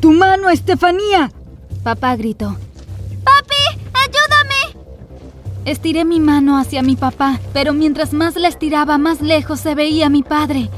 [0.00, 1.32] ¡Tu mano, Estefanía!
[1.82, 2.56] Papá gritó.
[3.24, 4.78] ¡Papi, ayúdame!
[5.64, 10.08] Estiré mi mano hacia mi papá, pero mientras más la estiraba, más lejos se veía
[10.08, 10.70] mi padre.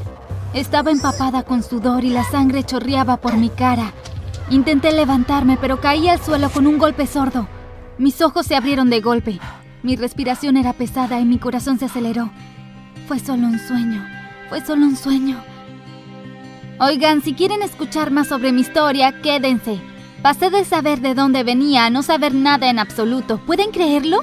[0.55, 3.93] Estaba empapada con sudor y la sangre chorreaba por mi cara.
[4.49, 7.47] Intenté levantarme, pero caí al suelo con un golpe sordo.
[7.99, 9.39] Mis ojos se abrieron de golpe.
[9.83, 12.31] Mi respiración era pesada y mi corazón se aceleró.
[13.07, 14.03] Fue solo un sueño.
[14.49, 15.41] Fue solo un sueño.
[16.83, 19.79] Oigan, si quieren escuchar más sobre mi historia, quédense.
[20.23, 23.39] Pasé de saber de dónde venía a no saber nada en absoluto.
[23.45, 24.21] ¿Pueden creerlo?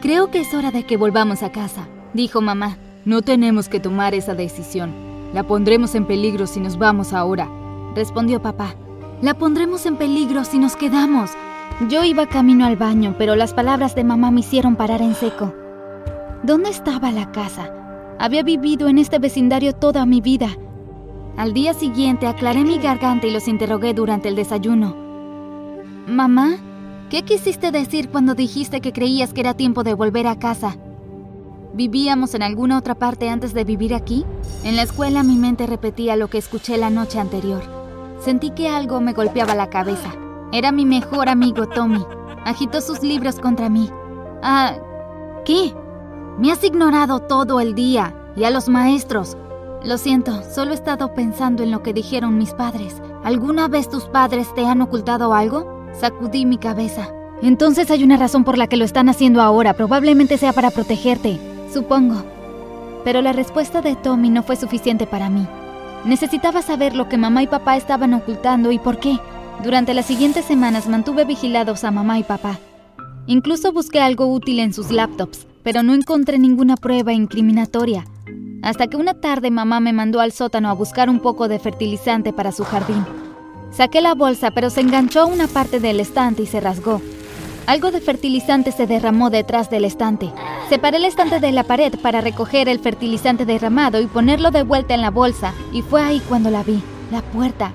[0.00, 2.78] Creo que es hora de que volvamos a casa, dijo mamá.
[3.04, 4.94] No tenemos que tomar esa decisión.
[5.34, 7.50] La pondremos en peligro si nos vamos ahora,
[7.94, 8.74] respondió papá.
[9.20, 11.32] La pondremos en peligro si nos quedamos.
[11.90, 15.54] Yo iba camino al baño, pero las palabras de mamá me hicieron parar en seco.
[16.42, 17.70] ¿Dónde estaba la casa?
[18.18, 20.56] Había vivido en este vecindario toda mi vida.
[21.36, 24.94] Al día siguiente aclaré mi garganta y los interrogué durante el desayuno.
[26.06, 26.56] Mamá,
[27.08, 30.76] ¿qué quisiste decir cuando dijiste que creías que era tiempo de volver a casa?
[31.74, 34.26] ¿Vivíamos en alguna otra parte antes de vivir aquí?
[34.62, 37.62] En la escuela mi mente repetía lo que escuché la noche anterior.
[38.20, 40.14] Sentí que algo me golpeaba la cabeza.
[40.52, 42.04] Era mi mejor amigo Tommy.
[42.44, 43.88] Agitó sus libros contra mí.
[44.42, 44.74] Ah,
[45.46, 45.74] ¿qué?
[46.38, 48.14] Me has ignorado todo el día.
[48.36, 49.36] Y a los maestros.
[49.84, 53.02] Lo siento, solo he estado pensando en lo que dijeron mis padres.
[53.24, 55.88] ¿Alguna vez tus padres te han ocultado algo?
[55.92, 57.08] Sacudí mi cabeza.
[57.42, 59.74] Entonces hay una razón por la que lo están haciendo ahora.
[59.74, 61.40] Probablemente sea para protegerte.
[61.72, 62.22] Supongo.
[63.02, 65.48] Pero la respuesta de Tommy no fue suficiente para mí.
[66.04, 69.18] Necesitaba saber lo que mamá y papá estaban ocultando y por qué.
[69.64, 72.60] Durante las siguientes semanas mantuve vigilados a mamá y papá.
[73.26, 78.04] Incluso busqué algo útil en sus laptops, pero no encontré ninguna prueba incriminatoria.
[78.62, 82.32] Hasta que una tarde mamá me mandó al sótano a buscar un poco de fertilizante
[82.32, 83.04] para su jardín.
[83.72, 87.00] Saqué la bolsa, pero se enganchó a una parte del estante y se rasgó.
[87.66, 90.32] Algo de fertilizante se derramó detrás del estante.
[90.68, 94.94] Separé el estante de la pared para recoger el fertilizante derramado y ponerlo de vuelta
[94.94, 97.72] en la bolsa, y fue ahí cuando la vi, la puerta.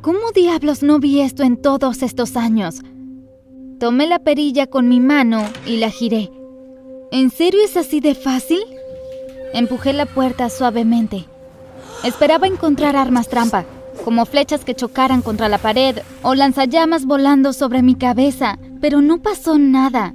[0.00, 2.80] ¿Cómo diablos no vi esto en todos estos años?
[3.78, 6.30] Tomé la perilla con mi mano y la giré.
[7.10, 8.60] ¿En serio es así de fácil?
[9.54, 11.26] Empujé la puerta suavemente.
[12.02, 13.64] Esperaba encontrar armas trampa,
[14.04, 19.18] como flechas que chocaran contra la pared o lanzallamas volando sobre mi cabeza, pero no
[19.18, 20.12] pasó nada.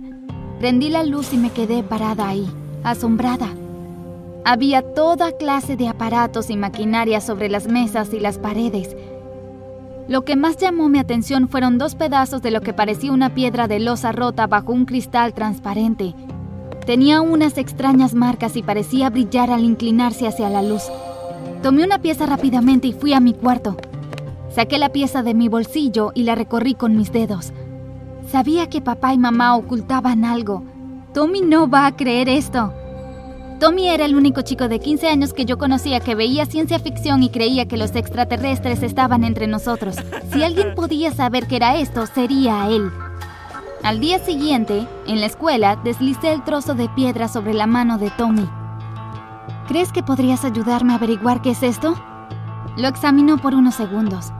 [0.60, 2.52] Prendí la luz y me quedé parada ahí,
[2.84, 3.48] asombrada.
[4.44, 8.94] Había toda clase de aparatos y maquinaria sobre las mesas y las paredes.
[10.10, 13.70] Lo que más llamó mi atención fueron dos pedazos de lo que parecía una piedra
[13.70, 16.14] de losa rota bajo un cristal transparente.
[16.86, 20.84] Tenía unas extrañas marcas y parecía brillar al inclinarse hacia la luz.
[21.62, 23.78] Tomé una pieza rápidamente y fui a mi cuarto.
[24.54, 27.54] Saqué la pieza de mi bolsillo y la recorrí con mis dedos.
[28.32, 30.64] Sabía que papá y mamá ocultaban algo.
[31.14, 32.74] Tommy no va a creer esto.
[33.60, 37.24] Tommy era el único chico de 15 años que yo conocía que veía ciencia ficción
[37.24, 39.98] y creía que los extraterrestres estaban entre nosotros.
[40.32, 42.90] Si alguien podía saber que era esto, sería él.
[43.84, 48.10] Al día siguiente, en la escuela, deslicé el trozo de piedra sobre la mano de
[48.12, 48.48] Tommy.
[49.70, 51.96] ¿Crees que podrías ayudarme a averiguar qué es esto?
[52.76, 54.34] Lo examinó por unos segundos.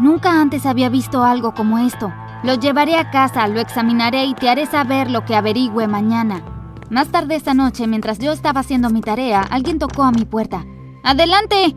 [0.00, 2.12] Nunca antes había visto algo como esto.
[2.42, 6.42] Lo llevaré a casa, lo examinaré y te haré saber lo que averigüe mañana.
[6.90, 10.64] Más tarde esa noche, mientras yo estaba haciendo mi tarea, alguien tocó a mi puerta.
[11.04, 11.76] ¡Adelante!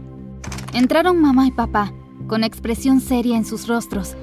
[0.74, 1.94] Entraron mamá y papá,
[2.28, 4.16] con expresión seria en sus rostros.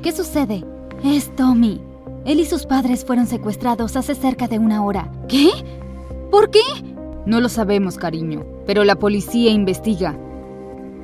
[0.00, 0.64] ¿Qué sucede?
[1.02, 1.89] Es Tommy.
[2.24, 5.10] Él y sus padres fueron secuestrados hace cerca de una hora.
[5.28, 5.50] ¿Qué?
[6.30, 6.60] ¿Por qué?
[7.26, 10.18] No lo sabemos, cariño, pero la policía investiga.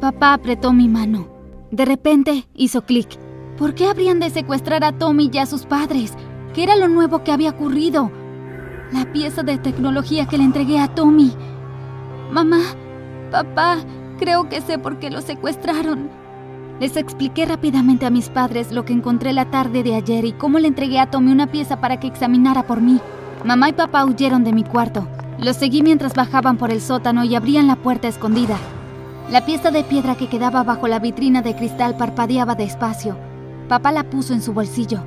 [0.00, 1.28] Papá apretó mi mano.
[1.70, 3.08] De repente hizo clic.
[3.56, 6.12] ¿Por qué habrían de secuestrar a Tommy y a sus padres?
[6.54, 8.10] ¿Qué era lo nuevo que había ocurrido?
[8.92, 11.32] La pieza de tecnología que le entregué a Tommy.
[12.30, 12.60] Mamá,
[13.30, 13.78] papá,
[14.18, 16.10] creo que sé por qué lo secuestraron.
[16.78, 20.58] Les expliqué rápidamente a mis padres lo que encontré la tarde de ayer y cómo
[20.58, 23.00] le entregué a Tommy una pieza para que examinara por mí.
[23.44, 25.08] Mamá y papá huyeron de mi cuarto.
[25.38, 28.58] Los seguí mientras bajaban por el sótano y abrían la puerta escondida.
[29.30, 33.16] La pieza de piedra que quedaba bajo la vitrina de cristal parpadeaba despacio.
[33.68, 35.02] Papá la puso en su bolsillo.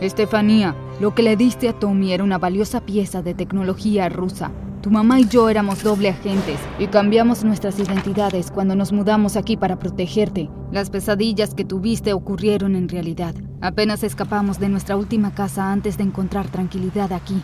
[0.00, 4.50] Estefanía, lo que le diste a Tommy era una valiosa pieza de tecnología rusa.
[4.84, 9.56] Tu mamá y yo éramos doble agentes y cambiamos nuestras identidades cuando nos mudamos aquí
[9.56, 10.50] para protegerte.
[10.72, 13.34] Las pesadillas que tuviste ocurrieron en realidad.
[13.62, 17.40] Apenas escapamos de nuestra última casa antes de encontrar tranquilidad aquí.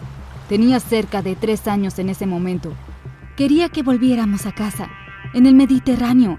[0.51, 2.75] Tenía cerca de tres años en ese momento.
[3.39, 4.91] Quería que volviéramos a casa,
[5.33, 6.39] en el Mediterráneo,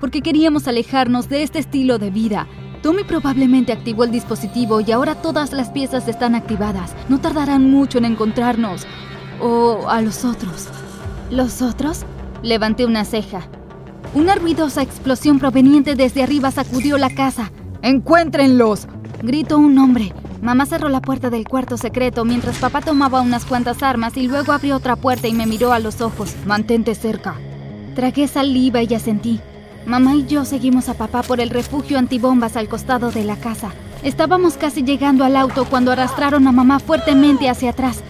[0.00, 2.46] porque queríamos alejarnos de este estilo de vida
[2.82, 6.96] Tommy probablemente activó el dispositivo y ahora todas las piezas están activadas.
[7.08, 8.88] No tardarán mucho en encontrarnos.
[9.42, 10.68] O a los otros.
[11.28, 12.04] ¿Los otros?
[12.44, 13.42] Levanté una ceja.
[14.14, 17.50] Una ruidosa explosión proveniente desde arriba sacudió la casa.
[17.82, 18.86] ¡Encuéntrenlos!
[19.20, 20.12] Gritó un hombre.
[20.42, 24.52] Mamá cerró la puerta del cuarto secreto mientras papá tomaba unas cuantas armas y luego
[24.52, 26.36] abrió otra puerta y me miró a los ojos.
[26.46, 27.34] Mantente cerca.
[27.96, 29.40] Tragué saliva y asentí.
[29.86, 33.72] Mamá y yo seguimos a papá por el refugio antibombas al costado de la casa.
[34.04, 38.04] Estábamos casi llegando al auto cuando arrastraron a mamá fuertemente hacia atrás.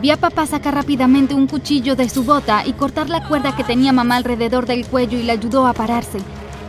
[0.00, 3.64] Vi a papá sacar rápidamente un cuchillo de su bota y cortar la cuerda que
[3.64, 6.20] tenía mamá alrededor del cuello y le ayudó a pararse.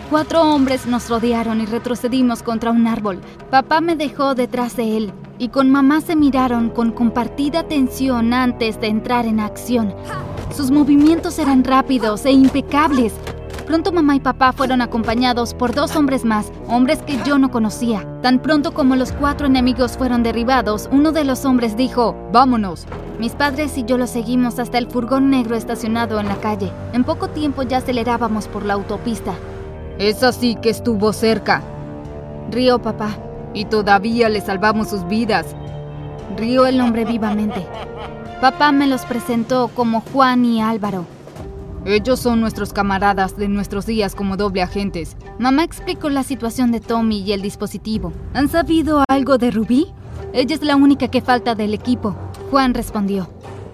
[0.10, 3.22] Cuatro hombres nos rodearon y retrocedimos contra un árbol.
[3.50, 8.82] Papá me dejó detrás de él y con mamá se miraron con compartida tensión antes
[8.82, 9.96] de entrar en acción.
[10.54, 13.14] Sus movimientos eran rápidos e impecables.
[13.66, 18.06] Pronto mamá y papá fueron acompañados por dos hombres más, hombres que yo no conocía.
[18.22, 22.86] Tan pronto como los cuatro enemigos fueron derribados, uno de los hombres dijo, Vámonos.
[23.22, 26.72] Mis padres y yo los seguimos hasta el furgón negro estacionado en la calle.
[26.92, 29.36] En poco tiempo ya acelerábamos por la autopista.
[30.00, 31.62] Es así que estuvo cerca.
[32.50, 33.16] Río papá.
[33.54, 35.56] Y todavía le salvamos sus vidas.
[36.36, 37.64] Río el hombre vivamente.
[38.42, 41.06] Papá me los presentó como Juan y Álvaro.
[41.86, 45.16] Ellos son nuestros camaradas de nuestros días como doble agentes.
[45.38, 48.14] Mamá explicó la situación de Tommy y el dispositivo.
[48.34, 49.94] ¿Han sabido algo de Rubí?
[50.34, 52.16] Ella es la única que falta del equipo.
[52.52, 53.30] Juan respondió.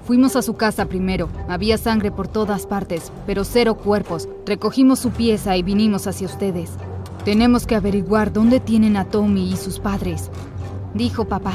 [0.05, 1.29] Fuimos a su casa primero.
[1.49, 4.29] Había sangre por todas partes, pero cero cuerpos.
[4.45, 6.69] Recogimos su pieza y vinimos hacia ustedes.
[7.25, 10.29] Tenemos que averiguar dónde tienen a Tommy y sus padres.
[10.93, 11.53] Dijo papá.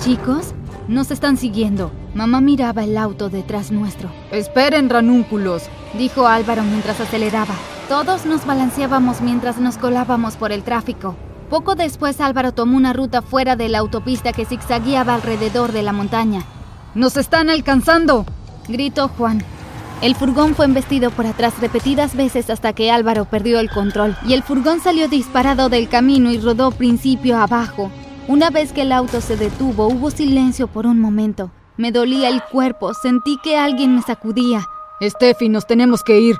[0.00, 0.54] Chicos,
[0.88, 1.92] nos están siguiendo.
[2.14, 4.10] Mamá miraba el auto detrás nuestro.
[4.32, 5.62] Esperen, ranúnculos,
[5.96, 7.54] dijo Álvaro mientras aceleraba.
[7.88, 11.14] Todos nos balanceábamos mientras nos colábamos por el tráfico.
[11.48, 15.92] Poco después Álvaro tomó una ruta fuera de la autopista que zigzagueaba alrededor de la
[15.92, 16.42] montaña.
[16.96, 18.24] ¡Nos están alcanzando!
[18.68, 19.44] gritó Juan.
[20.00, 24.32] El furgón fue embestido por atrás repetidas veces hasta que Álvaro perdió el control y
[24.32, 27.90] el furgón salió disparado del camino y rodó principio abajo,
[28.28, 31.50] una vez que el auto se detuvo, hubo silencio por un momento.
[31.76, 34.64] Me dolía el cuerpo, sentí que alguien me sacudía.
[35.02, 36.36] Steffi, nos tenemos que ir.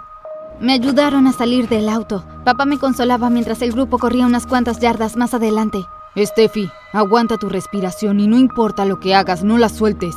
[0.58, 2.24] Me ayudaron a salir del auto.
[2.46, 5.84] Papá me consolaba mientras el grupo corría unas cuantas yardas más adelante.
[6.16, 10.16] Steffi, aguanta tu respiración y no importa lo que hagas, no la sueltes,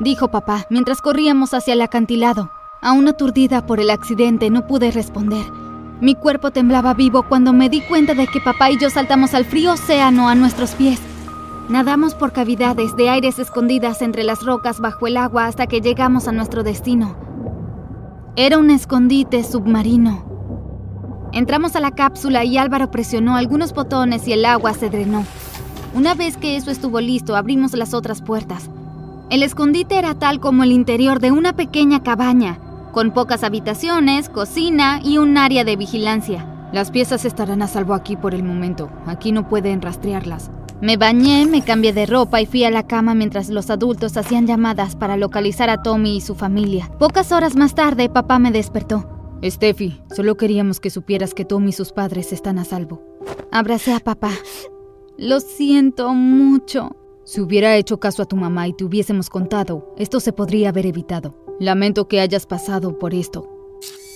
[0.00, 2.50] dijo papá mientras corríamos hacia el acantilado.
[2.82, 5.46] Aún aturdida por el accidente, no pude responder.
[6.00, 9.44] Mi cuerpo temblaba vivo cuando me di cuenta de que papá y yo saltamos al
[9.44, 11.00] frío océano a nuestros pies.
[11.68, 16.28] Nadamos por cavidades de aires escondidas entre las rocas bajo el agua hasta que llegamos
[16.28, 17.16] a nuestro destino.
[18.36, 21.30] Era un escondite submarino.
[21.32, 25.24] Entramos a la cápsula y Álvaro presionó algunos botones y el agua se drenó.
[25.94, 28.68] Una vez que eso estuvo listo, abrimos las otras puertas.
[29.30, 32.60] El escondite era tal como el interior de una pequeña cabaña,
[32.92, 36.46] con pocas habitaciones, cocina y un área de vigilancia.
[36.72, 38.90] Las piezas estarán a salvo aquí por el momento.
[39.06, 40.50] Aquí no pueden rastrearlas.
[40.80, 44.46] Me bañé, me cambié de ropa y fui a la cama mientras los adultos hacían
[44.46, 46.90] llamadas para localizar a Tommy y su familia.
[46.98, 49.08] Pocas horas más tarde, papá me despertó.
[49.42, 53.02] Steffi, solo queríamos que supieras que Tommy y sus padres están a salvo.
[53.52, 54.30] Abracé a papá.
[55.16, 56.96] Lo siento mucho.
[57.24, 60.84] Si hubiera hecho caso a tu mamá y te hubiésemos contado, esto se podría haber
[60.84, 61.34] evitado.
[61.58, 63.48] Lamento que hayas pasado por esto.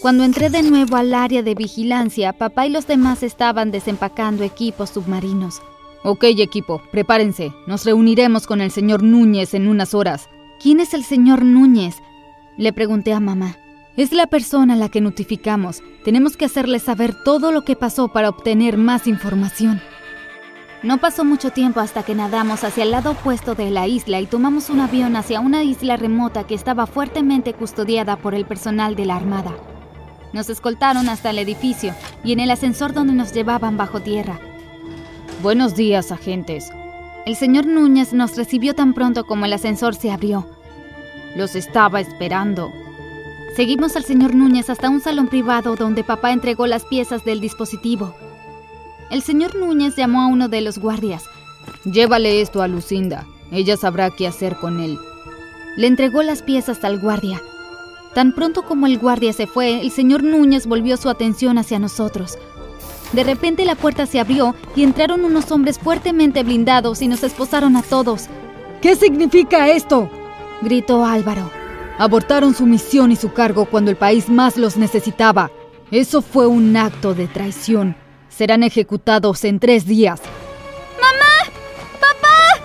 [0.03, 4.91] Cuando entré de nuevo al área de vigilancia, papá y los demás estaban desempacando equipos
[4.91, 5.63] submarinos.
[6.05, 7.51] Ok, equipo, prepárense.
[7.67, 10.29] Nos reuniremos con el señor Núñez en unas horas.
[10.61, 11.97] ¿Quién es el señor Núñez?
[12.59, 13.57] Le pregunté a mamá.
[13.97, 15.83] Es la persona a la que notificamos.
[16.05, 19.81] Tenemos que hacerle saber todo lo que pasó para obtener más información.
[20.83, 24.27] No pasó mucho tiempo hasta que nadamos hacia el lado opuesto de la isla y
[24.27, 29.05] tomamos un avión hacia una isla remota que estaba fuertemente custodiada por el personal de
[29.05, 29.57] la Armada.
[30.33, 34.39] Nos escoltaron hasta el edificio y en el ascensor donde nos llevaban bajo tierra.
[35.43, 36.71] Buenos días, agentes.
[37.27, 40.47] El señor Núñez nos recibió tan pronto como el ascensor se abrió.
[41.35, 42.73] Los estaba esperando.
[43.57, 48.15] Seguimos al señor Núñez hasta un salón privado donde papá entregó las piezas del dispositivo.
[49.11, 51.25] El señor Núñez llamó a uno de los guardias.
[51.85, 53.27] Llévale esto a Lucinda.
[53.51, 54.99] Ella sabrá qué hacer con él.
[55.77, 57.41] Le entregó las piezas al guardia.
[58.15, 62.37] Tan pronto como el guardia se fue, el señor Núñez volvió su atención hacia nosotros.
[63.13, 67.77] De repente la puerta se abrió y entraron unos hombres fuertemente blindados y nos esposaron
[67.77, 68.29] a todos.
[68.83, 70.11] ¿Qué significa esto?
[70.61, 71.51] gritó Álvaro.
[71.97, 75.51] Abortaron su misión y su cargo cuando el país más los necesitaba.
[75.91, 77.97] Eso fue un acto de traición.
[78.29, 80.21] Serán ejecutados en tres días.
[81.01, 81.59] ¡Mamá!
[82.01, 82.65] ¡Papá!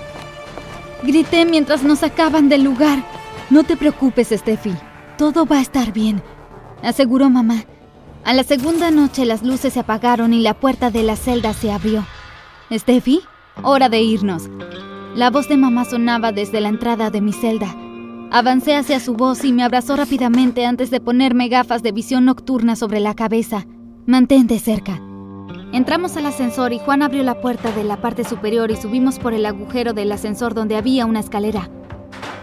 [1.03, 3.03] Grité mientras nos sacaban del lugar.
[3.49, 4.73] No te preocupes, Steffi.
[5.17, 6.21] Todo va a estar bien,
[6.81, 7.65] aseguró mamá.
[8.25, 11.71] A la segunda noche las luces se apagaron y la puerta de la celda se
[11.71, 12.05] abrió.
[12.71, 13.21] Steffi,
[13.61, 14.49] hora de irnos.
[15.15, 17.75] La voz de mamá sonaba desde la entrada de mi celda.
[18.31, 22.75] Avancé hacia su voz y me abrazó rápidamente antes de ponerme gafas de visión nocturna
[22.75, 23.67] sobre la cabeza.
[24.07, 24.99] Mantente cerca.
[25.73, 29.33] Entramos al ascensor y Juan abrió la puerta de la parte superior y subimos por
[29.33, 31.67] el agujero del ascensor donde había una escalera.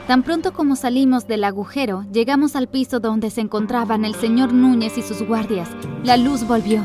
[0.08, 4.98] Tan pronto como salimos del agujero, llegamos al piso donde se encontraban el señor Núñez
[4.98, 5.68] y sus guardias.
[6.02, 6.82] La luz volvió.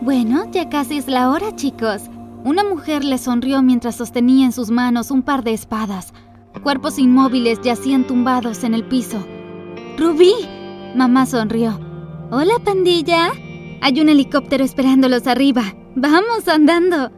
[0.00, 2.04] Bueno, ya casi es la hora, chicos.
[2.42, 6.14] Una mujer le sonrió mientras sostenía en sus manos un par de espadas.
[6.62, 9.18] Cuerpos inmóviles yacían tumbados en el piso.
[9.98, 10.32] ¡Rubí!
[10.94, 11.78] Mamá sonrió.
[12.30, 13.30] Hola, pandilla.
[13.80, 15.74] Hay un helicóptero esperándolos arriba.
[15.94, 17.10] Vamos andando.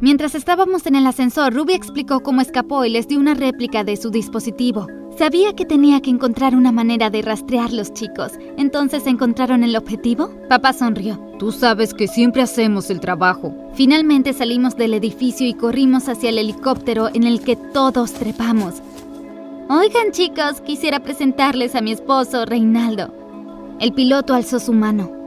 [0.00, 3.96] Mientras estábamos en el ascensor, Ruby explicó cómo escapó y les dio una réplica de
[3.96, 4.86] su dispositivo.
[5.18, 8.32] Sabía que tenía que encontrar una manera de rastrear los chicos.
[8.56, 10.30] Entonces, ¿encontraron el objetivo?
[10.48, 11.18] Papá sonrió.
[11.40, 13.52] Tú sabes que siempre hacemos el trabajo.
[13.74, 18.74] Finalmente salimos del edificio y corrimos hacia el helicóptero en el que todos trepamos.
[19.68, 23.12] Oigan chicos, quisiera presentarles a mi esposo, Reinaldo.
[23.80, 25.17] El piloto alzó su mano.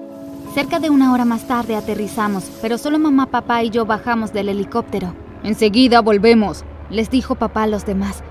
[0.53, 4.49] Cerca de una hora más tarde aterrizamos, pero solo mamá, papá y yo bajamos del
[4.49, 5.15] helicóptero.
[5.43, 8.21] Enseguida volvemos, les dijo papá a los demás.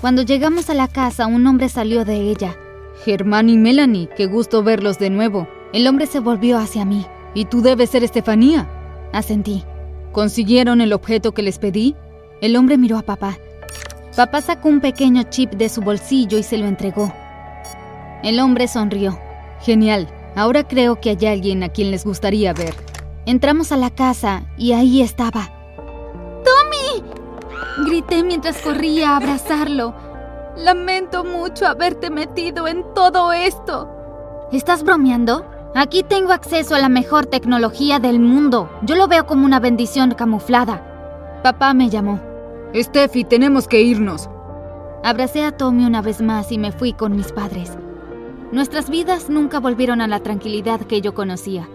[0.00, 2.56] Cuando llegamos a la casa, un hombre salió de ella.
[3.04, 5.46] Germán y Melanie, qué gusto verlos de nuevo.
[5.72, 7.06] El hombre se volvió hacia mí.
[7.32, 8.68] ¿Y tú debes ser Estefanía?
[9.12, 9.62] Asentí.
[10.10, 11.94] ¿Consiguieron el objeto que les pedí?
[12.40, 13.38] El hombre miró a papá.
[14.16, 17.14] Papá sacó un pequeño chip de su bolsillo y se lo entregó.
[18.24, 19.16] El hombre sonrió.
[19.60, 20.08] Genial.
[20.34, 22.74] Ahora creo que hay alguien a quien les gustaría ver.
[23.26, 25.50] Entramos a la casa y ahí estaba.
[26.44, 27.04] ¡Tommy!
[27.86, 29.94] Grité mientras corría a abrazarlo.
[30.56, 33.88] Lamento mucho haberte metido en todo esto.
[34.52, 35.46] ¿Estás bromeando?
[35.74, 38.68] Aquí tengo acceso a la mejor tecnología del mundo.
[38.82, 41.40] Yo lo veo como una bendición camuflada.
[41.42, 42.20] Papá me llamó.
[42.74, 44.28] Steffi, tenemos que irnos.
[45.02, 47.76] Abracé a Tommy una vez más y me fui con mis padres.
[48.52, 51.66] Nuestras vidas nunca volvieron a la tranquilidad que yo conocía.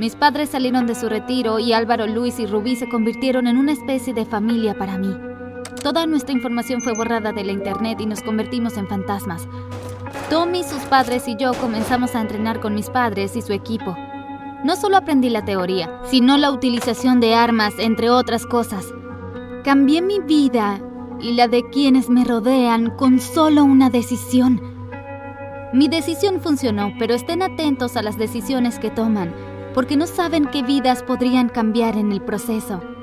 [0.00, 3.70] Mis padres salieron de su retiro y Álvaro, Luis y Rubí se convirtieron en una
[3.70, 5.14] especie de familia para mí.
[5.80, 9.46] Toda nuestra información fue borrada de la internet y nos convertimos en fantasmas.
[10.28, 13.96] Tommy, sus padres y yo comenzamos a entrenar con mis padres y su equipo.
[14.64, 18.92] No solo aprendí la teoría, sino la utilización de armas, entre otras cosas.
[19.62, 20.80] Cambié mi vida
[21.20, 24.73] y la de quienes me rodean con solo una decisión.
[25.74, 29.34] Mi decisión funcionó, pero estén atentos a las decisiones que toman,
[29.74, 32.93] porque no saben qué vidas podrían cambiar en el proceso.